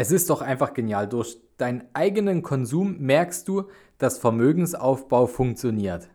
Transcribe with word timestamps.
Es 0.00 0.12
ist 0.12 0.30
doch 0.30 0.42
einfach 0.42 0.74
genial. 0.74 1.08
Durch 1.08 1.38
deinen 1.56 1.82
eigenen 1.92 2.42
Konsum 2.42 2.98
merkst 3.00 3.48
du, 3.48 3.64
dass 3.98 4.18
Vermögensaufbau 4.18 5.26
funktioniert. 5.26 6.08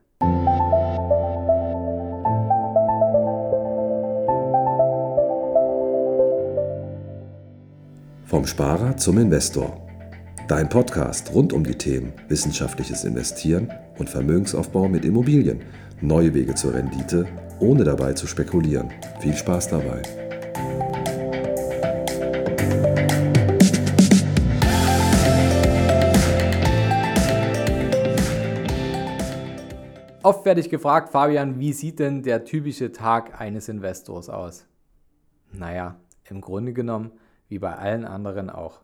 Vom 8.24 8.46
Sparer 8.46 8.96
zum 8.96 9.18
Investor. 9.18 9.86
Dein 10.48 10.70
Podcast 10.70 11.34
rund 11.34 11.52
um 11.52 11.66
die 11.66 11.76
Themen 11.76 12.14
wissenschaftliches 12.30 13.04
Investieren 13.04 13.70
und 13.98 14.10
Vermögensaufbau 14.10 14.88
mit 14.88 15.04
Immobilien. 15.04 15.62
Neue 16.00 16.34
Wege 16.34 16.56
zur 16.56 16.74
Rendite, 16.74 17.28
ohne 17.60 17.84
dabei 17.84 18.14
zu 18.14 18.28
spekulieren. 18.28 18.90
Viel 19.20 19.36
Spaß 19.36 19.68
dabei. 19.68 20.04
Oft 30.24 30.46
werde 30.46 30.62
ich 30.62 30.70
gefragt, 30.70 31.10
Fabian, 31.10 31.60
wie 31.60 31.74
sieht 31.74 32.00
denn 32.00 32.24
der 32.24 32.46
typische 32.46 32.94
Tag 32.94 33.42
eines 33.42 33.68
Investors 33.68 34.30
aus? 34.30 34.66
Naja, 35.52 35.98
im 36.30 36.40
Grunde 36.40 36.72
genommen 36.72 37.12
wie 37.50 37.60
bei 37.60 37.76
allen 37.76 38.06
anderen 38.06 38.50
auch. 38.50 38.80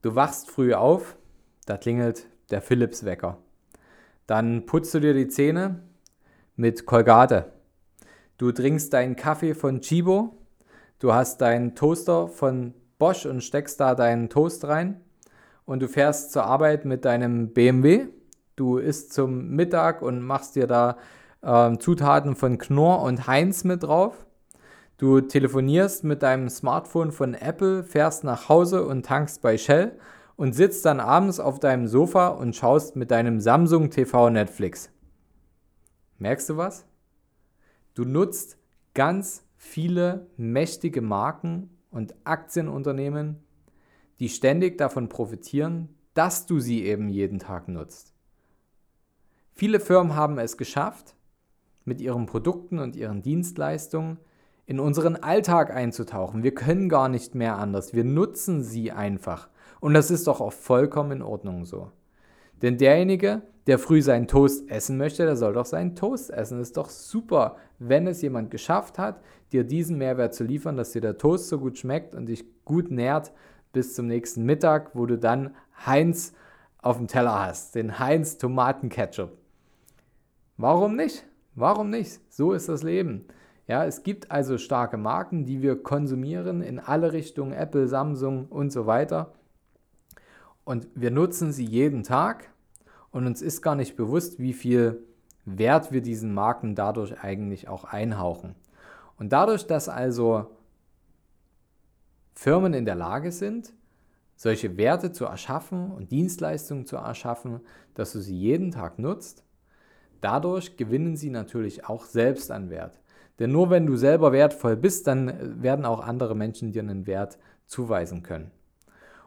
Du 0.00 0.14
wachst 0.14 0.48
früh 0.48 0.72
auf, 0.72 1.16
da 1.66 1.76
klingelt 1.76 2.28
der 2.50 2.62
Philips-Wecker. 2.62 3.38
Dann 4.28 4.64
putzt 4.64 4.94
du 4.94 5.00
dir 5.00 5.12
die 5.12 5.26
Zähne 5.26 5.82
mit 6.54 6.86
Colgate. 6.86 7.46
Du 8.38 8.52
trinkst 8.52 8.92
deinen 8.92 9.16
Kaffee 9.16 9.54
von 9.54 9.80
Chibo. 9.80 10.38
Du 11.00 11.12
hast 11.12 11.40
deinen 11.40 11.74
Toaster 11.74 12.28
von 12.28 12.74
Bosch 12.96 13.26
und 13.26 13.42
steckst 13.42 13.80
da 13.80 13.96
deinen 13.96 14.28
Toast 14.28 14.64
rein. 14.64 15.00
Und 15.64 15.82
du 15.82 15.88
fährst 15.88 16.30
zur 16.30 16.44
Arbeit 16.44 16.84
mit 16.84 17.04
deinem 17.04 17.52
BMW 17.52 18.06
Du 18.56 18.78
isst 18.78 19.12
zum 19.12 19.50
Mittag 19.50 20.02
und 20.02 20.20
machst 20.20 20.56
dir 20.56 20.66
da 20.66 20.96
äh, 21.42 21.76
Zutaten 21.78 22.36
von 22.36 22.58
Knorr 22.58 23.02
und 23.02 23.26
Heinz 23.26 23.64
mit 23.64 23.82
drauf. 23.82 24.26
Du 24.98 25.20
telefonierst 25.20 26.04
mit 26.04 26.22
deinem 26.22 26.50
Smartphone 26.50 27.10
von 27.10 27.34
Apple, 27.34 27.84
fährst 27.84 28.22
nach 28.22 28.48
Hause 28.48 28.84
und 28.84 29.06
tankst 29.06 29.40
bei 29.40 29.56
Shell 29.56 29.98
und 30.36 30.54
sitzt 30.54 30.84
dann 30.84 31.00
abends 31.00 31.40
auf 31.40 31.58
deinem 31.58 31.86
Sofa 31.86 32.28
und 32.28 32.54
schaust 32.54 32.96
mit 32.96 33.10
deinem 33.10 33.40
Samsung 33.40 33.90
TV 33.90 34.30
Netflix. 34.30 34.90
Merkst 36.18 36.50
du 36.50 36.56
was? 36.58 36.84
Du 37.94 38.04
nutzt 38.04 38.58
ganz 38.94 39.44
viele 39.56 40.26
mächtige 40.36 41.00
Marken 41.00 41.70
und 41.90 42.14
Aktienunternehmen, 42.24 43.42
die 44.18 44.28
ständig 44.28 44.78
davon 44.78 45.08
profitieren, 45.08 45.88
dass 46.14 46.46
du 46.46 46.60
sie 46.60 46.84
eben 46.84 47.08
jeden 47.08 47.38
Tag 47.38 47.68
nutzt. 47.68 48.09
Viele 49.60 49.78
Firmen 49.78 50.16
haben 50.16 50.38
es 50.38 50.56
geschafft, 50.56 51.14
mit 51.84 52.00
ihren 52.00 52.24
Produkten 52.24 52.78
und 52.78 52.96
ihren 52.96 53.20
Dienstleistungen 53.20 54.16
in 54.64 54.80
unseren 54.80 55.16
Alltag 55.16 55.70
einzutauchen. 55.70 56.42
Wir 56.42 56.54
können 56.54 56.88
gar 56.88 57.10
nicht 57.10 57.34
mehr 57.34 57.58
anders. 57.58 57.92
Wir 57.92 58.04
nutzen 58.04 58.62
sie 58.62 58.90
einfach. 58.90 59.50
Und 59.78 59.92
das 59.92 60.10
ist 60.10 60.28
doch 60.28 60.40
auch 60.40 60.54
vollkommen 60.54 61.12
in 61.12 61.22
Ordnung 61.22 61.66
so. 61.66 61.92
Denn 62.62 62.78
derjenige, 62.78 63.42
der 63.66 63.78
früh 63.78 64.00
seinen 64.00 64.28
Toast 64.28 64.66
essen 64.70 64.96
möchte, 64.96 65.26
der 65.26 65.36
soll 65.36 65.52
doch 65.52 65.66
seinen 65.66 65.94
Toast 65.94 66.30
essen. 66.30 66.56
Das 66.56 66.68
ist 66.68 66.78
doch 66.78 66.88
super, 66.88 67.56
wenn 67.78 68.06
es 68.06 68.22
jemand 68.22 68.50
geschafft 68.50 68.98
hat, 68.98 69.20
dir 69.52 69.64
diesen 69.64 69.98
Mehrwert 69.98 70.32
zu 70.32 70.42
liefern, 70.42 70.78
dass 70.78 70.92
dir 70.92 71.02
der 71.02 71.18
Toast 71.18 71.48
so 71.48 71.58
gut 71.58 71.76
schmeckt 71.76 72.14
und 72.14 72.30
dich 72.30 72.46
gut 72.64 72.90
nährt 72.90 73.30
bis 73.74 73.92
zum 73.94 74.06
nächsten 74.06 74.44
Mittag, 74.44 74.92
wo 74.94 75.04
du 75.04 75.18
dann 75.18 75.54
Heinz 75.84 76.32
auf 76.78 76.96
dem 76.96 77.08
Teller 77.08 77.44
hast, 77.44 77.74
den 77.74 77.98
Heinz 77.98 78.38
Tomatenketchup. 78.38 79.39
Warum 80.60 80.94
nicht? 80.94 81.24
Warum 81.54 81.88
nicht? 81.88 82.20
So 82.28 82.52
ist 82.52 82.68
das 82.68 82.82
Leben. 82.82 83.24
Ja, 83.66 83.86
es 83.86 84.02
gibt 84.02 84.30
also 84.30 84.58
starke 84.58 84.98
Marken, 84.98 85.46
die 85.46 85.62
wir 85.62 85.82
konsumieren 85.82 86.60
in 86.60 86.78
alle 86.78 87.14
Richtungen, 87.14 87.52
Apple, 87.52 87.88
Samsung 87.88 88.44
und 88.48 88.70
so 88.70 88.86
weiter. 88.86 89.32
Und 90.64 90.86
wir 90.94 91.10
nutzen 91.10 91.52
sie 91.52 91.64
jeden 91.64 92.02
Tag 92.02 92.50
und 93.10 93.26
uns 93.26 93.40
ist 93.40 93.62
gar 93.62 93.74
nicht 93.74 93.96
bewusst, 93.96 94.38
wie 94.38 94.52
viel 94.52 95.02
Wert 95.46 95.92
wir 95.92 96.02
diesen 96.02 96.34
Marken 96.34 96.74
dadurch 96.74 97.18
eigentlich 97.24 97.66
auch 97.66 97.84
einhauchen. 97.84 98.54
Und 99.16 99.32
dadurch, 99.32 99.66
dass 99.66 99.88
also 99.88 100.50
Firmen 102.34 102.74
in 102.74 102.84
der 102.84 102.96
Lage 102.96 103.32
sind, 103.32 103.72
solche 104.36 104.76
Werte 104.76 105.10
zu 105.10 105.24
erschaffen 105.24 105.90
und 105.90 106.12
Dienstleistungen 106.12 106.84
zu 106.84 106.96
erschaffen, 106.96 107.60
dass 107.94 108.12
du 108.12 108.20
sie 108.20 108.36
jeden 108.36 108.72
Tag 108.72 108.98
nutzt, 108.98 109.42
Dadurch 110.20 110.76
gewinnen 110.76 111.16
sie 111.16 111.30
natürlich 111.30 111.86
auch 111.86 112.04
selbst 112.04 112.50
an 112.50 112.70
Wert. 112.70 113.00
Denn 113.38 113.52
nur 113.52 113.70
wenn 113.70 113.86
du 113.86 113.96
selber 113.96 114.32
wertvoll 114.32 114.76
bist, 114.76 115.06
dann 115.06 115.28
äh, 115.28 115.62
werden 115.62 115.84
auch 115.84 116.00
andere 116.00 116.36
Menschen 116.36 116.72
dir 116.72 116.82
einen 116.82 117.06
Wert 117.06 117.38
zuweisen 117.66 118.22
können. 118.22 118.50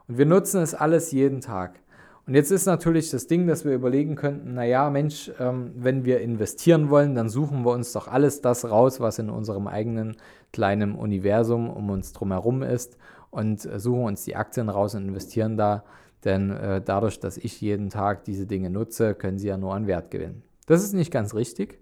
Und 0.07 0.17
wir 0.17 0.25
nutzen 0.25 0.61
es 0.61 0.75
alles 0.75 1.11
jeden 1.11 1.41
Tag. 1.41 1.79
Und 2.25 2.35
jetzt 2.35 2.51
ist 2.51 2.67
natürlich 2.67 3.09
das 3.09 3.27
Ding, 3.27 3.47
dass 3.47 3.65
wir 3.65 3.73
überlegen 3.73 4.15
könnten, 4.15 4.53
naja 4.53 4.89
Mensch, 4.89 5.29
ähm, 5.39 5.71
wenn 5.75 6.05
wir 6.05 6.21
investieren 6.21 6.89
wollen, 6.89 7.15
dann 7.15 7.27
suchen 7.27 7.65
wir 7.65 7.71
uns 7.71 7.91
doch 7.91 8.07
alles 8.07 8.39
das 8.39 8.69
raus, 8.69 9.01
was 9.01 9.19
in 9.19 9.29
unserem 9.29 9.67
eigenen 9.67 10.15
kleinen 10.53 10.95
Universum 10.95 11.69
um 11.69 11.89
uns 11.89 12.13
drumherum 12.13 12.61
ist 12.61 12.97
und 13.29 13.65
äh, 13.65 13.79
suchen 13.79 14.05
uns 14.05 14.23
die 14.23 14.37
Aktien 14.37 14.69
raus 14.69 14.95
und 14.95 15.07
investieren 15.07 15.57
da. 15.57 15.83
Denn 16.23 16.51
äh, 16.51 16.81
dadurch, 16.81 17.19
dass 17.19 17.37
ich 17.37 17.59
jeden 17.59 17.89
Tag 17.89 18.23
diese 18.23 18.45
Dinge 18.45 18.69
nutze, 18.69 19.15
können 19.15 19.37
sie 19.37 19.47
ja 19.47 19.57
nur 19.57 19.73
an 19.73 19.87
Wert 19.87 20.09
gewinnen. 20.09 20.43
Das 20.65 20.83
ist 20.83 20.93
nicht 20.93 21.11
ganz 21.11 21.33
richtig, 21.33 21.79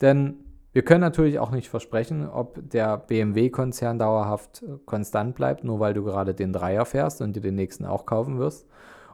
denn 0.00 0.44
wir 0.72 0.84
können 0.84 1.00
natürlich 1.00 1.38
auch 1.38 1.50
nicht 1.50 1.68
versprechen, 1.68 2.28
ob 2.28 2.58
der 2.70 2.98
BMW-Konzern 2.98 3.98
dauerhaft 3.98 4.62
äh, 4.62 4.78
konstant 4.84 5.34
bleibt, 5.34 5.64
nur 5.64 5.80
weil 5.80 5.94
du 5.94 6.04
gerade 6.04 6.34
den 6.34 6.52
Dreier 6.52 6.84
fährst 6.84 7.20
und 7.22 7.34
dir 7.34 7.40
den 7.40 7.54
nächsten 7.54 7.84
auch 7.84 8.06
kaufen 8.06 8.38
wirst. 8.38 8.66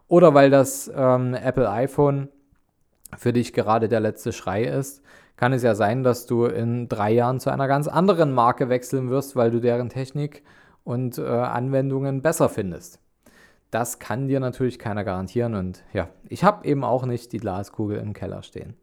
Oder 0.09 0.35
weil 0.35 0.51
das 0.51 0.91
ähm, 0.95 1.35
Apple 1.35 1.71
iPhone 1.71 2.29
für 3.17 3.33
dich 3.33 3.53
gerade 3.53 3.89
der 3.89 4.01
letzte 4.01 4.33
Schrei 4.33 4.65
ist, 4.65 5.03
kann 5.37 5.53
es 5.53 5.63
ja 5.63 5.75
sein, 5.75 6.03
dass 6.03 6.27
du 6.27 6.45
in 6.45 6.89
drei 6.89 7.13
Jahren 7.13 7.41
zu 7.41 7.51
einer 7.51 7.69
ganz 7.69 7.89
anderen 7.89 8.33
Marke 8.33 8.69
wechseln 8.69 9.11
wirst, 9.11 9.37
weil 9.37 9.51
du 9.51 9.61
deren 9.61 9.89
Technik 9.89 10.43
und 10.85 11.19
äh, 11.19 11.23
Anwendungen 11.23 12.23
besser 12.23 12.49
findest. 12.49 13.01
Das 13.71 13.99
kann 13.99 14.29
dir 14.29 14.39
natürlich 14.39 14.79
keiner 14.79 15.03
garantieren 15.03 15.55
und 15.55 15.83
ja, 15.93 16.09
ich 16.29 16.45
habe 16.45 16.67
eben 16.67 16.85
auch 16.85 17.07
nicht 17.07 17.33
die 17.33 17.39
Glaskugel 17.39 17.99
im 17.99 18.13
Keller 18.13 18.43
stehen. 18.43 18.77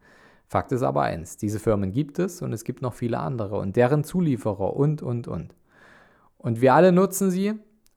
Fakt 0.51 0.73
ist 0.73 0.83
aber 0.83 1.03
eins, 1.03 1.37
diese 1.37 1.59
Firmen 1.59 1.93
gibt 1.93 2.19
es 2.19 2.41
und 2.41 2.51
es 2.51 2.65
gibt 2.65 2.81
noch 2.81 2.93
viele 2.93 3.19
andere 3.19 3.57
und 3.57 3.77
deren 3.77 4.03
Zulieferer 4.03 4.75
und, 4.75 5.01
und, 5.01 5.29
und. 5.29 5.55
Und 6.37 6.59
wir 6.59 6.73
alle 6.73 6.91
nutzen 6.91 7.31
sie 7.31 7.53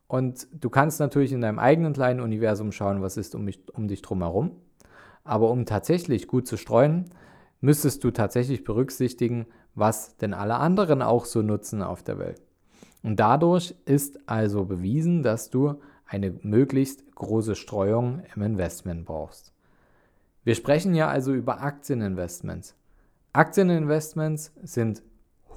und 0.07 0.47
du 0.53 0.71
kannst 0.71 1.01
natürlich 1.01 1.33
in 1.33 1.41
deinem 1.41 1.59
eigenen 1.59 1.95
kleinen 1.95 2.21
Universum 2.21 2.71
schauen, 2.71 3.03
was 3.03 3.17
ist 3.17 3.35
um, 3.35 3.45
mich, 3.45 3.59
um 3.75 3.89
dich 3.89 4.03
drumherum. 4.03 4.53
Aber 5.25 5.51
um 5.51 5.67
tatsächlich 5.67 6.29
gut 6.29 6.47
zu 6.47 6.57
streuen, 6.57 7.07
müsstest 7.61 8.05
du 8.05 8.13
tatsächlich 8.13 8.63
berücksichtigen, 8.63 9.47
was 9.75 10.17
denn 10.19 10.33
alle 10.33 10.55
anderen 10.55 11.03
auch 11.03 11.25
so 11.25 11.43
nutzen 11.43 11.83
auf 11.83 12.05
der 12.05 12.21
Welt. 12.21 12.41
Und 13.03 13.19
dadurch 13.19 13.75
ist 13.85 14.29
also 14.29 14.65
bewiesen, 14.65 15.25
dass 15.25 15.51
du 15.51 15.81
eine 16.07 16.31
möglichst 16.43 17.17
große 17.17 17.57
Streuung 17.57 18.23
im 18.37 18.43
Investment 18.43 19.07
brauchst. 19.07 19.54
Wir 20.45 20.55
sprechen 20.55 20.95
ja 20.95 21.09
also 21.09 21.33
über 21.33 21.63
Aktieninvestments. 21.63 22.77
Aktieninvestments 23.33 24.53
sind 24.63 25.03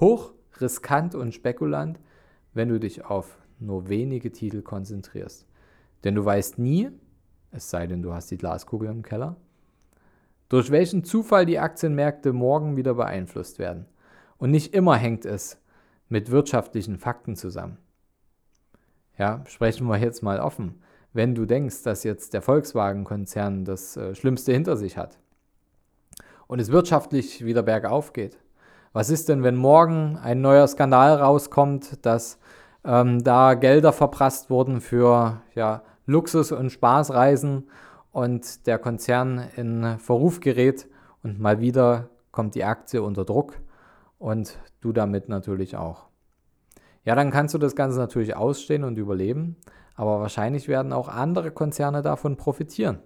hoch 0.00 0.32
riskant 0.60 1.14
und 1.14 1.34
spekulant, 1.34 2.00
wenn 2.54 2.70
du 2.70 2.80
dich 2.80 3.04
auf 3.04 3.36
nur 3.60 3.90
wenige 3.90 4.32
Titel 4.32 4.62
konzentrierst. 4.62 5.46
Denn 6.04 6.14
du 6.14 6.24
weißt 6.24 6.58
nie, 6.58 6.90
es 7.50 7.68
sei 7.68 7.86
denn, 7.86 8.02
du 8.02 8.14
hast 8.14 8.30
die 8.30 8.38
Glaskugel 8.38 8.88
im 8.88 9.02
Keller, 9.02 9.36
durch 10.48 10.70
welchen 10.70 11.04
Zufall 11.04 11.44
die 11.44 11.58
Aktienmärkte 11.58 12.32
morgen 12.32 12.76
wieder 12.76 12.94
beeinflusst 12.94 13.58
werden. 13.58 13.84
Und 14.38 14.50
nicht 14.50 14.72
immer 14.72 14.96
hängt 14.96 15.26
es 15.26 15.60
mit 16.08 16.30
wirtschaftlichen 16.30 16.96
Fakten 16.96 17.36
zusammen. 17.36 17.76
Ja, 19.18 19.44
sprechen 19.46 19.86
wir 19.86 19.98
jetzt 19.98 20.22
mal 20.22 20.40
offen 20.40 20.80
wenn 21.12 21.34
du 21.34 21.46
denkst, 21.46 21.82
dass 21.82 22.04
jetzt 22.04 22.34
der 22.34 22.42
Volkswagen-Konzern 22.42 23.64
das 23.64 23.96
äh, 23.96 24.14
Schlimmste 24.14 24.52
hinter 24.52 24.76
sich 24.76 24.96
hat 24.96 25.18
und 26.46 26.60
es 26.60 26.70
wirtschaftlich 26.72 27.44
wieder 27.44 27.62
bergauf 27.62 28.12
geht. 28.12 28.38
Was 28.92 29.10
ist 29.10 29.28
denn, 29.28 29.42
wenn 29.42 29.56
morgen 29.56 30.18
ein 30.22 30.40
neuer 30.40 30.66
Skandal 30.66 31.14
rauskommt, 31.16 32.04
dass 32.04 32.38
ähm, 32.84 33.22
da 33.22 33.54
Gelder 33.54 33.92
verprasst 33.92 34.50
wurden 34.50 34.80
für 34.80 35.42
ja, 35.54 35.82
Luxus- 36.06 36.52
und 36.52 36.70
Spaßreisen 36.70 37.68
und 38.12 38.66
der 38.66 38.78
Konzern 38.78 39.44
in 39.56 39.98
Verruf 39.98 40.40
gerät 40.40 40.88
und 41.22 41.38
mal 41.38 41.60
wieder 41.60 42.08
kommt 42.32 42.54
die 42.54 42.64
Aktie 42.64 43.02
unter 43.02 43.24
Druck 43.24 43.60
und 44.18 44.58
du 44.80 44.92
damit 44.92 45.28
natürlich 45.28 45.76
auch. 45.76 46.07
Ja, 47.08 47.14
dann 47.14 47.30
kannst 47.30 47.54
du 47.54 47.58
das 47.58 47.74
Ganze 47.74 47.96
natürlich 47.98 48.36
ausstehen 48.36 48.84
und 48.84 48.98
überleben. 48.98 49.56
aber 49.96 50.20
wahrscheinlich 50.20 50.68
werden 50.68 50.92
auch 50.92 51.08
andere 51.08 51.50
Konzerne 51.50 52.02
davon 52.02 52.36
profitieren. 52.36 52.98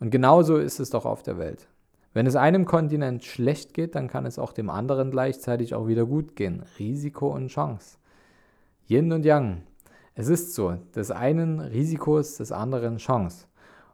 Und 0.00 0.10
genauso 0.10 0.56
ist 0.56 0.80
es 0.80 0.90
doch 0.90 1.06
auf 1.06 1.22
der 1.22 1.38
Welt. 1.38 1.68
Wenn 2.14 2.26
es 2.26 2.34
einem 2.34 2.64
Kontinent 2.64 3.22
schlecht 3.22 3.74
geht, 3.74 3.94
dann 3.94 4.08
kann 4.08 4.26
es 4.26 4.40
auch 4.40 4.52
dem 4.52 4.68
anderen 4.70 5.12
gleichzeitig 5.12 5.76
auch 5.76 5.86
wieder 5.86 6.04
gut 6.04 6.34
gehen. 6.34 6.64
Risiko 6.80 7.28
und 7.28 7.46
Chance. 7.46 7.98
Yin 8.88 9.12
und 9.12 9.24
Yang. 9.24 9.62
Es 10.16 10.28
ist 10.28 10.54
so, 10.54 10.76
des 10.96 11.12
einen 11.12 11.60
Risiko 11.60 12.18
ist 12.18 12.40
des 12.40 12.50
anderen 12.50 12.96
Chance. 12.96 13.46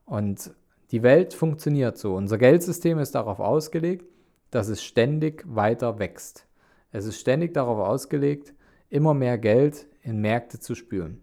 Und 0.06 0.54
die 0.90 1.02
Welt 1.02 1.34
funktioniert 1.34 1.98
so. 1.98 2.14
Unser 2.14 2.38
Geldsystem 2.38 2.98
ist 2.98 3.14
darauf 3.14 3.40
ausgelegt, 3.40 4.06
dass 4.50 4.68
es 4.68 4.82
ständig 4.82 5.44
weiter 5.46 5.98
wächst. 5.98 6.46
Es 6.92 7.04
ist 7.04 7.20
ständig 7.20 7.52
darauf 7.52 7.78
ausgelegt, 7.78 8.54
immer 8.92 9.14
mehr 9.14 9.38
Geld 9.38 9.86
in 10.02 10.20
Märkte 10.20 10.60
zu 10.60 10.74
spülen. 10.74 11.22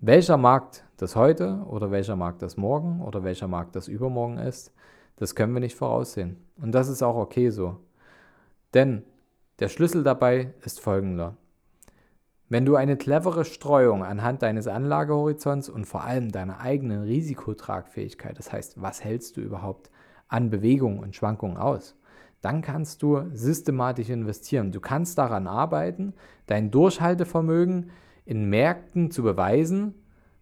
Welcher 0.00 0.38
Markt 0.38 0.84
das 0.96 1.16
heute 1.16 1.62
oder 1.68 1.90
welcher 1.90 2.16
Markt 2.16 2.40
das 2.40 2.56
morgen 2.56 3.02
oder 3.02 3.22
welcher 3.24 3.46
Markt 3.46 3.76
das 3.76 3.88
übermorgen 3.88 4.38
ist, 4.38 4.72
das 5.16 5.34
können 5.34 5.52
wir 5.52 5.60
nicht 5.60 5.76
voraussehen. 5.76 6.38
Und 6.56 6.72
das 6.72 6.88
ist 6.88 7.02
auch 7.02 7.16
okay 7.16 7.50
so. 7.50 7.76
Denn 8.72 9.04
der 9.58 9.68
Schlüssel 9.68 10.02
dabei 10.02 10.54
ist 10.64 10.80
folgender. 10.80 11.36
Wenn 12.48 12.64
du 12.64 12.74
eine 12.74 12.96
clevere 12.96 13.44
Streuung 13.44 14.02
anhand 14.02 14.42
deines 14.42 14.66
Anlagehorizonts 14.66 15.68
und 15.68 15.84
vor 15.84 16.04
allem 16.04 16.32
deiner 16.32 16.60
eigenen 16.60 17.02
Risikotragfähigkeit, 17.02 18.38
das 18.38 18.50
heißt, 18.50 18.80
was 18.80 19.04
hältst 19.04 19.36
du 19.36 19.42
überhaupt 19.42 19.90
an 20.28 20.48
Bewegungen 20.48 21.00
und 21.00 21.14
Schwankungen 21.14 21.58
aus, 21.58 21.96
dann 22.44 22.60
kannst 22.60 23.02
du 23.02 23.22
systematisch 23.32 24.10
investieren. 24.10 24.70
Du 24.70 24.80
kannst 24.80 25.16
daran 25.16 25.46
arbeiten, 25.46 26.12
dein 26.46 26.70
Durchhaltevermögen 26.70 27.90
in 28.26 28.50
Märkten 28.50 29.10
zu 29.10 29.22
beweisen, 29.22 29.94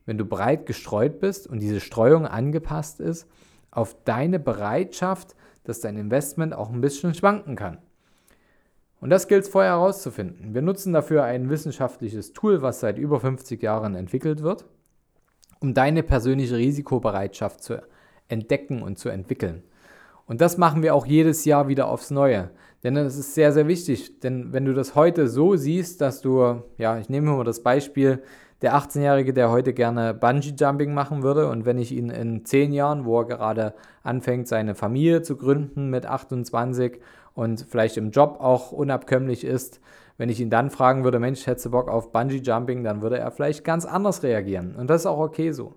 wenn 0.04 0.18
du 0.18 0.24
breit 0.24 0.66
gestreut 0.66 1.20
bist 1.20 1.46
und 1.46 1.60
diese 1.60 1.80
Streuung 1.80 2.26
angepasst 2.26 3.00
ist 3.00 3.28
auf 3.70 3.96
deine 4.04 4.40
Bereitschaft, 4.40 5.36
dass 5.62 5.80
dein 5.80 5.96
Investment 5.96 6.54
auch 6.54 6.70
ein 6.70 6.80
bisschen 6.80 7.14
schwanken 7.14 7.54
kann. 7.54 7.78
Und 9.00 9.10
das 9.10 9.28
gilt 9.28 9.44
es 9.44 9.48
vorher 9.48 9.72
herauszufinden. 9.72 10.54
Wir 10.54 10.62
nutzen 10.62 10.92
dafür 10.92 11.22
ein 11.22 11.50
wissenschaftliches 11.50 12.32
Tool, 12.32 12.62
was 12.62 12.80
seit 12.80 12.98
über 12.98 13.20
50 13.20 13.62
Jahren 13.62 13.94
entwickelt 13.94 14.42
wird, 14.42 14.64
um 15.60 15.72
deine 15.72 16.02
persönliche 16.02 16.56
Risikobereitschaft 16.56 17.62
zu 17.62 17.82
entdecken 18.28 18.82
und 18.82 18.98
zu 18.98 19.08
entwickeln. 19.08 19.62
Und 20.26 20.40
das 20.40 20.58
machen 20.58 20.82
wir 20.82 20.94
auch 20.94 21.06
jedes 21.06 21.44
Jahr 21.44 21.68
wieder 21.68 21.88
aufs 21.88 22.10
Neue. 22.10 22.50
Denn 22.82 22.94
das 22.94 23.16
ist 23.16 23.34
sehr, 23.34 23.52
sehr 23.52 23.68
wichtig. 23.68 24.20
Denn 24.20 24.52
wenn 24.52 24.64
du 24.64 24.74
das 24.74 24.94
heute 24.94 25.28
so 25.28 25.56
siehst, 25.56 26.00
dass 26.00 26.20
du, 26.20 26.62
ja, 26.78 26.98
ich 26.98 27.08
nehme 27.08 27.30
mal 27.30 27.44
das 27.44 27.62
Beispiel, 27.62 28.22
der 28.62 28.74
18-Jährige, 28.76 29.32
der 29.32 29.50
heute 29.50 29.72
gerne 29.72 30.14
Bungee-Jumping 30.14 30.94
machen 30.94 31.22
würde 31.22 31.48
und 31.48 31.64
wenn 31.64 31.78
ich 31.78 31.92
ihn 31.92 32.10
in 32.10 32.44
10 32.44 32.72
Jahren, 32.72 33.04
wo 33.04 33.18
er 33.20 33.26
gerade 33.26 33.74
anfängt, 34.04 34.46
seine 34.46 34.76
Familie 34.76 35.22
zu 35.22 35.36
gründen 35.36 35.90
mit 35.90 36.06
28 36.06 37.00
und 37.34 37.66
vielleicht 37.68 37.96
im 37.96 38.12
Job 38.12 38.36
auch 38.38 38.70
unabkömmlich 38.70 39.44
ist, 39.44 39.80
wenn 40.16 40.28
ich 40.28 40.40
ihn 40.40 40.50
dann 40.50 40.70
fragen 40.70 41.02
würde, 41.02 41.18
Mensch, 41.18 41.46
hättest 41.46 41.66
du 41.66 41.70
Bock 41.70 41.88
auf 41.88 42.12
Bungee 42.12 42.36
Jumping, 42.36 42.84
dann 42.84 43.02
würde 43.02 43.18
er 43.18 43.32
vielleicht 43.32 43.64
ganz 43.64 43.84
anders 43.84 44.22
reagieren. 44.22 44.76
Und 44.76 44.88
das 44.88 45.02
ist 45.02 45.06
auch 45.06 45.18
okay 45.18 45.50
so. 45.50 45.74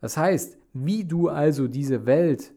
Das 0.00 0.16
heißt, 0.16 0.56
wie 0.72 1.04
du 1.04 1.28
also 1.28 1.68
diese 1.68 2.06
Welt 2.06 2.52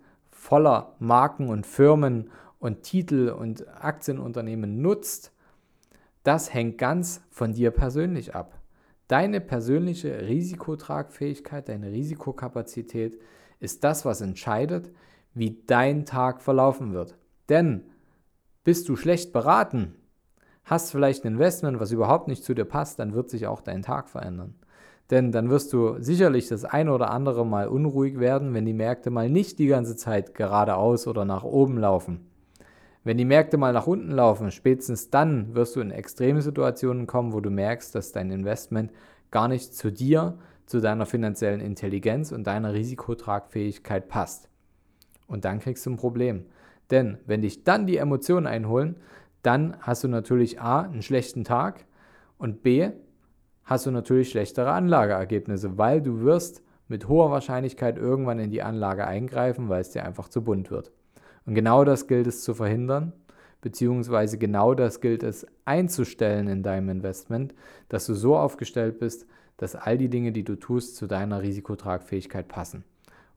voller 0.50 0.96
Marken 0.98 1.48
und 1.48 1.68
Firmen 1.68 2.32
und 2.58 2.82
Titel 2.82 3.30
und 3.30 3.68
Aktienunternehmen 3.68 4.82
nutzt, 4.82 5.32
das 6.24 6.52
hängt 6.52 6.80
ganz 6.80 7.22
von 7.30 7.54
dir 7.54 7.70
persönlich 7.70 8.34
ab. 8.34 8.60
Deine 9.08 9.42
persönliche 9.42 10.28
Risikotragfähigkeit, 10.28 11.70
deine 11.70 11.92
Risikokapazität 11.92 13.22
ist 13.60 13.84
das, 13.84 14.06
was 14.06 14.22
entscheidet, 14.22 14.90
wie 15.36 15.62
dein 15.68 16.08
Tag 16.08 16.42
verlaufen 16.42 16.94
wird. 16.94 17.16
Denn 17.48 17.84
bist 18.64 18.90
du 18.90 18.96
schlecht 18.96 19.32
beraten, 19.32 19.94
hast 20.64 20.90
vielleicht 20.90 21.26
ein 21.26 21.34
Investment, 21.34 21.80
was 21.80 21.92
überhaupt 21.92 22.28
nicht 22.28 22.44
zu 22.44 22.56
dir 22.56 22.66
passt, 22.66 22.98
dann 22.98 23.14
wird 23.14 23.30
sich 23.30 23.46
auch 23.46 23.62
dein 23.62 23.84
Tag 23.84 24.10
verändern. 24.10 24.56
Denn 25.12 25.32
dann 25.32 25.50
wirst 25.50 25.74
du 25.74 26.00
sicherlich 26.00 26.48
das 26.48 26.66
eine 26.66 26.94
oder 26.94 27.10
andere 27.10 27.46
Mal 27.46 27.68
unruhig 27.68 28.20
werden, 28.20 28.54
wenn 28.54 28.66
die 28.66 28.74
Märkte 28.74 29.10
mal 29.10 29.30
nicht 29.30 29.58
die 29.58 29.68
ganze 29.68 29.96
Zeit 29.96 30.36
geradeaus 30.36 31.08
oder 31.08 31.26
nach 31.26 31.44
oben 31.44 31.78
laufen. 31.78 32.30
Wenn 33.04 33.18
die 33.18 33.26
Märkte 33.26 33.58
mal 33.58 33.74
nach 33.74 33.88
unten 33.88 34.12
laufen, 34.12 34.52
spätestens 34.52 35.10
dann 35.10 35.56
wirst 35.56 35.76
du 35.76 35.80
in 35.80 35.90
extreme 35.90 36.42
Situationen 36.42 37.08
kommen, 37.08 37.34
wo 37.34 37.40
du 37.40 37.50
merkst, 37.50 37.96
dass 37.96 38.12
dein 38.12 38.30
Investment 38.30 38.92
gar 39.32 39.48
nicht 39.48 39.74
zu 39.74 39.92
dir, 39.92 40.38
zu 40.66 40.80
deiner 40.80 41.08
finanziellen 41.08 41.62
Intelligenz 41.62 42.32
und 42.32 42.46
deiner 42.46 42.74
Risikotragfähigkeit 42.74 44.10
passt. 44.10 44.50
Und 45.28 45.46
dann 45.46 45.60
kriegst 45.60 45.86
du 45.86 45.92
ein 45.92 45.98
Problem. 45.98 46.46
Denn 46.92 47.18
wenn 47.26 47.42
dich 47.42 47.64
dann 47.64 47.88
die 47.88 47.98
Emotionen 47.98 48.46
einholen, 48.46 48.96
dann 49.42 49.78
hast 49.80 50.04
du 50.04 50.08
natürlich 50.08 50.62
A, 50.62 50.82
einen 50.82 51.02
schlechten 51.02 51.44
Tag 51.44 51.86
und 52.38 52.62
B, 52.62 52.92
hast 53.70 53.86
du 53.86 53.92
natürlich 53.92 54.32
schlechtere 54.32 54.72
Anlageergebnisse, 54.72 55.78
weil 55.78 56.02
du 56.02 56.22
wirst 56.22 56.64
mit 56.88 57.08
hoher 57.08 57.30
Wahrscheinlichkeit 57.30 57.98
irgendwann 57.98 58.40
in 58.40 58.50
die 58.50 58.64
Anlage 58.64 59.06
eingreifen, 59.06 59.70
weil 59.70 59.82
es 59.82 59.92
dir 59.92 60.04
einfach 60.04 60.28
zu 60.28 60.44
bunt 60.44 60.72
wird. 60.72 60.92
Und 61.46 61.54
genau 61.54 61.86
das 61.86 62.08
gilt 62.08 62.26
es 62.26 62.44
zu 62.44 62.56
verhindern, 62.56 63.14
beziehungsweise 63.62 64.40
genau 64.40 64.74
das 64.74 65.02
gilt 65.02 65.22
es 65.22 65.46
einzustellen 65.66 66.48
in 66.48 66.64
deinem 66.64 66.90
Investment, 66.90 67.54
dass 67.90 68.08
du 68.08 68.16
so 68.16 68.36
aufgestellt 68.36 68.98
bist, 68.98 69.28
dass 69.58 69.76
all 69.76 70.00
die 70.00 70.10
Dinge, 70.10 70.32
die 70.32 70.44
du 70.44 70.56
tust, 70.56 70.96
zu 70.96 71.06
deiner 71.06 71.44
Risikotragfähigkeit 71.44 72.48
passen. 72.48 72.84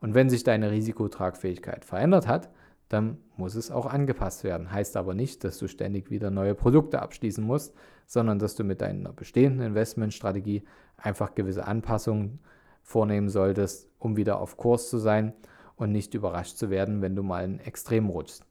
Und 0.01 0.15
wenn 0.15 0.31
sich 0.31 0.45
deine 0.45 0.71
Risikotragfähigkeit 0.71 1.85
verändert 1.85 2.27
hat, 2.27 2.49
dann 2.93 3.19
muss 3.37 3.55
es 3.55 3.71
auch 3.71 3.87
angepasst 3.87 4.45
werden. 4.45 4.71
Heißt 4.71 4.97
aber 4.97 5.15
nicht, 5.15 5.45
dass 5.45 5.59
du 5.59 5.67
ständig 5.67 6.11
wieder 6.11 6.31
neue 6.31 6.55
Produkte 6.55 7.01
abschließen 7.01 7.43
musst, 7.43 7.75
sondern 8.07 8.39
dass 8.39 8.55
du 8.55 8.65
mit 8.65 8.81
deiner 8.81 9.13
bestehenden 9.13 9.67
Investmentstrategie 9.67 10.65
einfach 10.97 11.35
gewisse 11.35 11.67
Anpassungen 11.67 12.41
vornehmen 12.83 13.29
solltest, 13.29 13.89
um 13.99 14.17
wieder 14.17 14.41
auf 14.41 14.57
Kurs 14.57 14.91
zu 14.91 14.99
sein 14.99 15.33
und 15.77 15.93
nicht 15.93 16.15
überrascht 16.15 16.57
zu 16.57 16.71
werden, 16.71 17.01
wenn 17.01 17.17
du 17.17 17.23
mal 17.23 17.45
ein 17.45 17.61
Extrem 17.61 18.09
rutschst. 18.09 18.45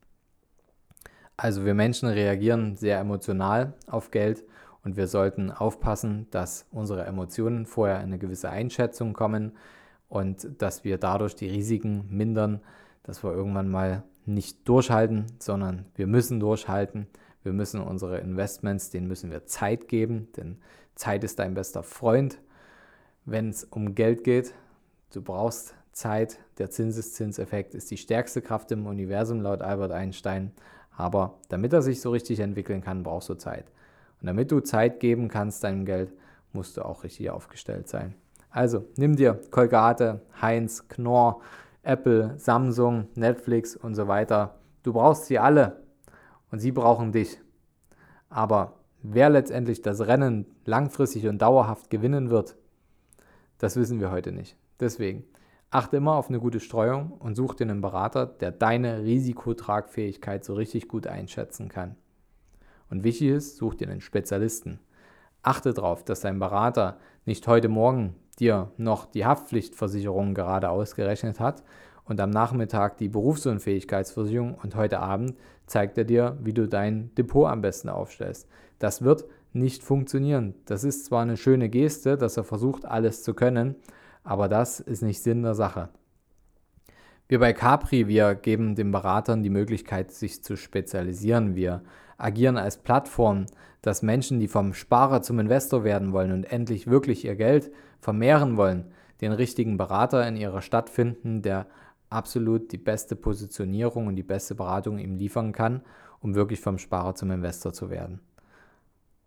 Also 1.38 1.66
wir 1.66 1.74
Menschen 1.74 2.10
reagieren 2.10 2.76
sehr 2.76 3.00
emotional 3.00 3.74
auf 3.88 4.12
Geld 4.12 4.44
und 4.84 4.98
wir 4.98 5.08
sollten 5.08 5.52
aufpassen, 5.52 6.28
dass 6.32 6.68
unsere 6.72 7.06
Emotionen 7.06 7.66
vorher 7.66 7.98
in 7.98 8.06
eine 8.06 8.18
gewisse 8.18 8.50
Einschätzung 8.50 9.14
kommen 9.14 9.54
und 10.10 10.62
dass 10.62 10.84
wir 10.84 10.98
dadurch 10.98 11.36
die 11.36 11.48
Risiken 11.48 12.06
mindern, 12.10 12.62
dass 13.04 13.24
wir 13.24 13.32
irgendwann 13.32 13.70
mal 13.70 14.04
nicht 14.25 14.68
durchhalten, 14.68 15.25
sondern 15.40 15.86
wir 15.96 16.08
müssen 16.08 16.40
durchhalten. 16.40 17.08
Wir 17.44 17.54
müssen 17.54 17.82
unsere 17.82 18.20
Investments, 18.20 18.90
denen 18.90 19.08
müssen 19.08 19.32
wir 19.32 19.46
Zeit 19.46 19.88
geben, 19.88 20.28
denn 20.38 20.58
Zeit 20.96 21.24
ist 21.24 21.40
dein 21.40 21.54
bester 21.54 21.84
Freund. 21.84 22.40
Wenn 23.25 23.50
es 23.50 23.63
um 23.63 23.96
Geld 23.96 24.24
geht, 24.24 24.54
du 25.13 25.22
brauchst 25.22 25.74
Zeit. 25.92 26.40
Der 26.58 26.70
Zinseszinseffekt 26.70 27.74
ist 27.74 27.90
die 27.92 27.98
stärkste 27.98 28.42
Kraft 28.42 28.72
im 28.72 28.86
Universum 28.86 29.42
laut 29.42 29.62
Albert 29.62 29.92
Einstein. 29.92 30.51
Aber 30.96 31.40
damit 31.50 31.74
er 31.74 31.82
sich 31.82 32.01
so 32.01 32.12
richtig 32.12 32.40
entwickeln 32.40 32.82
kann, 32.82 33.04
brauchst 33.04 33.30
du 33.30 33.36
Zeit. 33.36 33.66
Und 34.22 34.28
damit 34.28 34.51
du 34.51 34.60
Zeit 34.60 35.00
geben 35.00 35.28
kannst 35.28 35.63
deinem 35.63 35.86
Geld, 35.86 36.13
musst 36.54 36.78
du 36.78 36.86
auch 36.86 37.04
richtig 37.04 37.30
aufgestellt 37.30 37.88
sein. 37.88 38.13
Also 38.50 38.86
nimm 38.98 39.16
dir 39.16 39.40
Colgate, 39.50 40.22
Heinz, 40.42 40.88
Knorr, 40.90 41.42
Apple, 41.84 42.38
Samsung, 42.38 43.08
Netflix 43.16 43.76
und 43.76 43.96
so 43.96 44.08
weiter. 44.08 44.60
Du 44.84 44.94
brauchst 44.94 45.26
sie 45.26 45.40
alle 45.40 45.84
und 46.52 46.60
sie 46.60 46.72
brauchen 46.72 47.12
dich. 47.12 47.40
Aber 48.30 48.80
wer 49.02 49.30
letztendlich 49.30 49.82
das 49.82 50.02
Rennen 50.02 50.46
langfristig 50.66 51.28
und 51.28 51.42
dauerhaft 51.42 51.90
gewinnen 51.90 52.30
wird, 52.30 52.56
das 53.58 53.76
wissen 53.76 54.00
wir 54.00 54.12
heute 54.12 54.32
nicht. 54.32 54.58
Deswegen 54.80 55.24
achte 55.70 55.98
immer 55.98 56.16
auf 56.16 56.30
eine 56.30 56.40
gute 56.40 56.60
Streuung 56.60 57.12
und 57.12 57.36
such 57.36 57.56
dir 57.56 57.64
einen 57.64 57.82
Berater, 57.82 58.26
der 58.26 58.52
deine 58.52 59.04
Risikotragfähigkeit 59.04 60.44
so 60.44 60.54
richtig 60.54 60.88
gut 60.88 61.08
einschätzen 61.08 61.70
kann. 61.70 61.96
Und 62.90 63.04
wichtig 63.04 63.30
ist, 63.30 63.58
such 63.58 63.76
dir 63.76 63.88
einen 63.88 64.02
Spezialisten. 64.02 64.80
Achte 65.44 65.74
darauf, 65.74 66.04
dass 66.04 66.20
dein 66.20 66.40
Berater 66.40 67.00
nicht 67.26 67.48
heute 67.48 67.70
Morgen 67.70 68.16
dir 68.40 68.72
noch 68.78 69.06
die 69.06 69.26
Haftpflichtversicherung 69.26 70.34
gerade 70.34 70.70
ausgerechnet 70.70 71.40
hat 71.40 71.64
und 72.06 72.20
am 72.20 72.30
Nachmittag 72.30 72.98
die 72.98 73.10
Berufsunfähigkeitsversicherung 73.10 74.56
und 74.56 74.76
heute 74.76 75.00
Abend 75.00 75.36
zeigt 75.66 75.98
er 75.98 76.04
dir, 76.04 76.38
wie 76.42 76.54
du 76.54 76.68
dein 76.68 77.14
Depot 77.16 77.48
am 77.48 77.62
besten 77.62 77.90
aufstellst. 77.90 78.48
Das 78.80 79.02
wird 79.02 79.26
nicht 79.54 79.84
funktionieren. 79.84 80.56
Das 80.66 80.84
ist 80.84 81.06
zwar 81.06 81.22
eine 81.22 81.38
schöne 81.38 81.70
Geste, 81.70 82.18
dass 82.18 82.38
er 82.38 82.44
versucht, 82.44 82.86
alles 82.86 83.24
zu 83.24 83.34
können, 83.34 83.76
aber 84.24 84.48
das 84.48 84.80
ist 84.80 85.02
nicht 85.02 85.22
Sinn 85.22 85.44
der 85.44 85.56
Sache. 85.56 85.90
Wir 87.28 87.40
bei 87.40 87.54
Capri, 87.54 88.08
wir 88.10 88.36
geben 88.36 88.76
den 88.76 88.92
Beratern 88.92 89.42
die 89.42 89.50
Möglichkeit, 89.50 90.12
sich 90.12 90.44
zu 90.44 90.58
spezialisieren. 90.58 91.56
Wir 91.56 91.82
agieren 92.18 92.58
als 92.58 92.78
Plattform. 92.78 93.46
Dass 93.82 94.02
Menschen, 94.02 94.40
die 94.40 94.48
vom 94.48 94.74
Sparer 94.74 95.22
zum 95.22 95.40
Investor 95.40 95.84
werden 95.84 96.12
wollen 96.14 96.32
und 96.32 96.44
endlich 96.44 96.88
wirklich 96.88 97.26
ihr 97.26 97.36
Geld 97.36 97.72
vermehren 98.00 98.58
wollen, 98.58 98.92
den 99.22 99.32
richtigen 99.32 99.78
Berater 99.78 100.28
in 100.28 100.36
ihrer 100.36 100.62
Stadt 100.62 100.90
finden, 100.90 101.42
der 101.42 101.68
absolut 102.10 102.72
die 102.72 102.78
beste 102.78 103.16
Positionierung 103.16 104.08
und 104.08 104.16
die 104.16 104.24
beste 104.24 104.56
Beratung 104.56 105.00
ihm 105.00 105.16
liefern 105.16 105.52
kann, 105.52 105.82
um 106.20 106.36
wirklich 106.36 106.60
vom 106.60 106.78
Sparer 106.78 107.16
zum 107.16 107.32
Investor 107.32 107.74
zu 107.74 107.90
werden. 107.90 108.20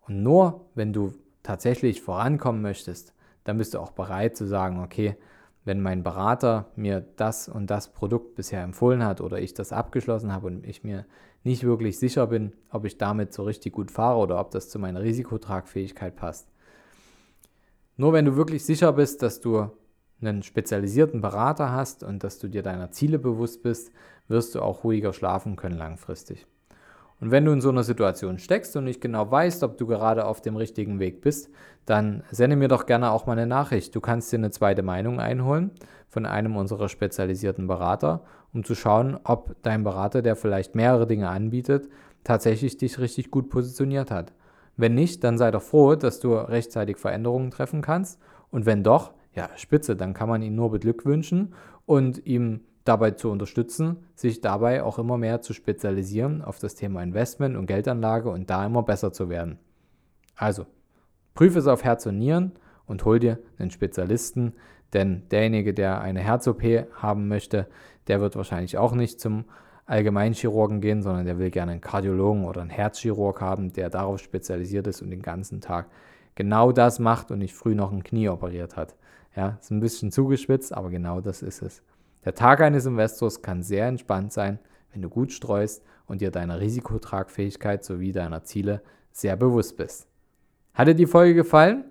Und 0.01 0.21
nur 0.21 0.65
wenn 0.75 0.93
du 0.93 1.13
tatsächlich 1.43 2.01
vorankommen 2.01 2.61
möchtest, 2.61 3.13
dann 3.43 3.57
bist 3.57 3.73
du 3.73 3.79
auch 3.79 3.91
bereit 3.91 4.35
zu 4.35 4.45
sagen, 4.45 4.81
okay, 4.81 5.17
wenn 5.65 5.81
mein 5.81 6.03
Berater 6.03 6.67
mir 6.75 7.03
das 7.15 7.49
und 7.49 7.69
das 7.69 7.91
Produkt 7.91 8.35
bisher 8.35 8.63
empfohlen 8.63 9.03
hat 9.03 9.19
oder 9.19 9.39
ich 9.39 9.55
das 9.55 9.73
abgeschlossen 9.73 10.31
habe 10.31 10.47
und 10.47 10.65
ich 10.65 10.83
mir 10.83 11.05
nicht 11.43 11.63
wirklich 11.63 11.99
sicher 11.99 12.27
bin, 12.27 12.53
ob 12.69 12.85
ich 12.85 12.97
damit 12.97 13.33
so 13.33 13.43
richtig 13.43 13.73
gut 13.73 13.91
fahre 13.91 14.19
oder 14.19 14.39
ob 14.39 14.51
das 14.51 14.69
zu 14.69 14.79
meiner 14.79 15.01
Risikotragfähigkeit 15.01 16.15
passt. 16.15 16.47
Nur 17.97 18.13
wenn 18.13 18.25
du 18.25 18.35
wirklich 18.35 18.63
sicher 18.63 18.93
bist, 18.93 19.21
dass 19.23 19.41
du 19.41 19.69
einen 20.21 20.43
spezialisierten 20.43 21.21
Berater 21.21 21.71
hast 21.71 22.03
und 22.03 22.23
dass 22.23 22.39
du 22.39 22.47
dir 22.47 22.61
deiner 22.61 22.91
Ziele 22.91 23.19
bewusst 23.19 23.63
bist, 23.63 23.91
wirst 24.27 24.55
du 24.55 24.61
auch 24.61 24.83
ruhiger 24.83 25.13
schlafen 25.13 25.55
können 25.55 25.77
langfristig. 25.77 26.45
Und 27.21 27.31
wenn 27.31 27.45
du 27.45 27.51
in 27.51 27.61
so 27.61 27.69
einer 27.69 27.83
Situation 27.83 28.39
steckst 28.39 28.75
und 28.75 28.83
nicht 28.83 29.01
genau 29.01 29.29
weißt, 29.29 29.63
ob 29.63 29.77
du 29.77 29.87
gerade 29.87 30.25
auf 30.25 30.41
dem 30.41 30.57
richtigen 30.57 30.99
Weg 30.99 31.21
bist, 31.21 31.49
dann 31.85 32.23
sende 32.29 32.55
mir 32.55 32.67
doch 32.67 32.85
gerne 32.85 33.11
auch 33.11 33.25
mal 33.25 33.33
eine 33.33 33.47
Nachricht. 33.47 33.95
Du 33.95 34.01
kannst 34.01 34.31
dir 34.31 34.37
eine 34.37 34.51
zweite 34.51 34.83
Meinung 34.83 35.19
einholen 35.19 35.71
von 36.07 36.25
einem 36.25 36.55
unserer 36.57 36.89
spezialisierten 36.89 37.67
Berater, 37.67 38.23
um 38.53 38.63
zu 38.63 38.75
schauen, 38.75 39.17
ob 39.23 39.55
dein 39.63 39.83
Berater, 39.83 40.21
der 40.21 40.35
vielleicht 40.35 40.75
mehrere 40.75 41.07
Dinge 41.07 41.29
anbietet, 41.29 41.89
tatsächlich 42.23 42.77
dich 42.77 42.99
richtig 42.99 43.31
gut 43.31 43.49
positioniert 43.49 44.11
hat. 44.11 44.33
Wenn 44.77 44.95
nicht, 44.95 45.23
dann 45.23 45.37
sei 45.37 45.51
doch 45.51 45.61
froh, 45.61 45.95
dass 45.95 46.19
du 46.19 46.33
rechtzeitig 46.33 46.97
Veränderungen 46.97 47.51
treffen 47.51 47.81
kannst. 47.81 48.19
Und 48.51 48.65
wenn 48.65 48.83
doch, 48.83 49.13
ja, 49.33 49.49
spitze, 49.55 49.95
dann 49.95 50.13
kann 50.13 50.29
man 50.29 50.41
ihn 50.41 50.55
nur 50.55 50.71
beglückwünschen 50.71 51.53
und 51.85 52.25
ihm 52.25 52.61
dabei 52.85 53.11
zu 53.11 53.29
unterstützen, 53.29 53.97
sich 54.15 54.39
dabei 54.39 54.83
auch 54.83 54.97
immer 54.99 55.17
mehr 55.17 55.41
zu 55.41 55.53
spezialisieren 55.53 56.41
auf 56.41 56.59
das 56.59 56.75
Thema 56.75 57.03
Investment 57.03 57.57
und 57.57 57.65
Geldanlage 57.65 58.29
und 58.29 58.49
da 58.49 58.65
immer 58.65 58.83
besser 58.83 59.11
zu 59.11 59.29
werden. 59.29 59.59
Also, 60.35 60.65
prüfe 61.33 61.59
es 61.59 61.67
auf 61.67 61.83
Herz 61.83 62.05
und 62.05 62.19
Nieren 62.19 62.53
und 62.85 63.03
hol 63.03 63.19
dir 63.19 63.39
einen 63.57 63.71
Spezialisten, 63.71 64.53
denn 64.93 65.23
derjenige, 65.29 65.73
der 65.73 65.99
eine 66.01 66.21
Herz-OP 66.21 66.63
haben 66.93 67.27
möchte, 67.27 67.67
der 68.07 68.21
wird 68.21 68.35
wahrscheinlich 68.35 68.77
auch 68.77 68.93
nicht 68.93 69.19
zum 69.19 69.45
Allgemeinchirurgen 69.87 70.79
gehen, 70.79 71.01
sondern 71.01 71.25
der 71.25 71.39
will 71.39 71.51
gerne 71.51 71.73
einen 71.73 71.81
Kardiologen 71.81 72.45
oder 72.45 72.61
einen 72.61 72.69
Herzchirurg 72.69 73.41
haben, 73.41 73.73
der 73.73 73.89
darauf 73.89 74.19
spezialisiert 74.19 74.87
ist 74.87 75.01
und 75.01 75.09
den 75.09 75.21
ganzen 75.21 75.59
Tag 75.59 75.87
genau 76.35 76.71
das 76.71 76.99
macht 76.99 77.31
und 77.31 77.39
nicht 77.39 77.53
früh 77.53 77.75
noch 77.75 77.91
ein 77.91 78.03
Knie 78.03 78.29
operiert 78.29 78.77
hat. 78.77 78.95
Ja, 79.35 79.57
ist 79.59 79.71
ein 79.71 79.79
bisschen 79.79 80.11
zugespitzt, 80.11 80.73
aber 80.73 80.89
genau 80.89 81.19
das 81.21 81.41
ist 81.41 81.61
es. 81.61 81.83
Der 82.25 82.33
Tag 82.33 82.59
eines 82.61 82.87
Investors 82.87 83.43
kann 83.43 83.61
sehr 83.61 83.87
entspannt 83.87 84.33
sein, 84.33 84.57
wenn 84.91 85.03
du 85.03 85.09
gut 85.09 85.31
streust 85.31 85.83
und 86.07 86.21
dir 86.21 86.31
deiner 86.31 86.59
Risikotragfähigkeit 86.59 87.85
sowie 87.85 88.11
deiner 88.11 88.43
Ziele 88.43 88.81
sehr 89.11 89.35
bewusst 89.35 89.77
bist. 89.77 90.07
Hat 90.73 90.87
dir 90.87 90.95
die 90.95 91.05
Folge 91.05 91.35
gefallen? 91.35 91.85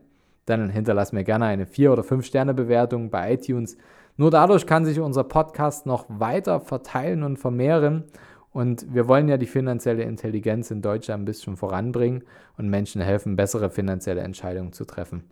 Dann 0.46 0.68
hinterlass 0.68 1.12
mir 1.12 1.24
gerne 1.24 1.46
eine 1.46 1.64
4- 1.64 1.90
oder 1.90 2.02
5-Sterne-Bewertung 2.02 3.10
bei 3.10 3.32
iTunes. 3.32 3.76
Nur 4.16 4.30
dadurch 4.30 4.66
kann 4.66 4.84
sich 4.84 5.00
unser 5.00 5.24
Podcast 5.24 5.86
noch 5.86 6.04
weiter 6.08 6.60
verteilen 6.60 7.22
und 7.22 7.38
vermehren. 7.38 8.04
Und 8.50 8.92
wir 8.92 9.08
wollen 9.08 9.28
ja 9.28 9.36
die 9.36 9.46
finanzielle 9.46 10.02
Intelligenz 10.02 10.70
in 10.70 10.82
Deutschland 10.82 11.22
ein 11.22 11.24
bisschen 11.24 11.56
voranbringen 11.56 12.24
und 12.56 12.68
Menschen 12.68 13.00
helfen, 13.00 13.36
bessere 13.36 13.70
finanzielle 13.70 14.20
Entscheidungen 14.20 14.72
zu 14.72 14.84
treffen. 14.84 15.24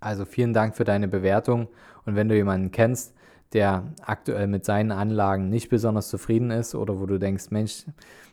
Also 0.00 0.24
vielen 0.24 0.52
Dank 0.52 0.76
für 0.76 0.84
deine 0.84 1.08
Bewertung. 1.08 1.68
Und 2.04 2.16
wenn 2.16 2.28
du 2.28 2.34
jemanden 2.34 2.70
kennst, 2.70 3.14
der 3.52 3.84
aktuell 4.04 4.46
mit 4.46 4.64
seinen 4.64 4.92
Anlagen 4.92 5.48
nicht 5.48 5.68
besonders 5.68 6.08
zufrieden 6.08 6.50
ist 6.50 6.74
oder 6.74 7.00
wo 7.00 7.06
du 7.06 7.18
denkst, 7.18 7.50
Mensch, 7.50 7.84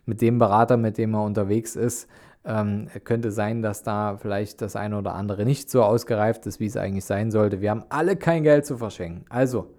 mit 0.05 0.21
dem 0.21 0.39
Berater, 0.39 0.77
mit 0.77 0.97
dem 0.97 1.13
er 1.13 1.23
unterwegs 1.23 1.75
ist, 1.75 2.07
ähm, 2.45 2.87
könnte 3.03 3.31
sein, 3.31 3.61
dass 3.61 3.83
da 3.83 4.17
vielleicht 4.17 4.61
das 4.61 4.75
eine 4.75 4.97
oder 4.97 5.15
andere 5.15 5.45
nicht 5.45 5.69
so 5.69 5.83
ausgereift 5.83 6.45
ist, 6.45 6.59
wie 6.59 6.67
es 6.67 6.77
eigentlich 6.77 7.05
sein 7.05 7.31
sollte. 7.31 7.61
Wir 7.61 7.71
haben 7.71 7.83
alle 7.89 8.15
kein 8.15 8.43
Geld 8.43 8.65
zu 8.65 8.77
verschenken. 8.77 9.25
Also, 9.29 9.73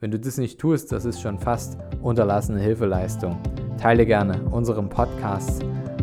wenn 0.00 0.10
du 0.10 0.18
das 0.18 0.38
nicht 0.38 0.58
tust, 0.58 0.92
das 0.92 1.04
ist 1.04 1.20
schon 1.20 1.38
fast 1.38 1.78
unterlassene 2.02 2.60
Hilfeleistung. 2.60 3.38
Teile 3.78 4.04
gerne 4.04 4.42
unseren 4.50 4.88
Podcast 4.88 5.62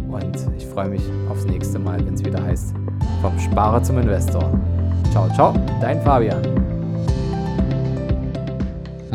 und 0.09 0.35
ich 0.57 0.65
freue 0.67 0.89
mich 0.89 1.03
aufs 1.29 1.45
nächste 1.45 1.79
Mal, 1.79 2.03
wenn 2.05 2.13
es 2.13 2.23
wieder 2.23 2.41
heißt, 2.43 2.73
vom 3.21 3.37
Sparer 3.39 3.83
zum 3.83 3.99
Investor. 3.99 4.59
Ciao, 5.11 5.29
ciao, 5.29 5.53
dein 5.81 6.01
Fabian. 6.01 6.56